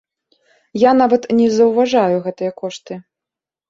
[0.85, 2.93] Я нават не заўважаю гэтыя кошты.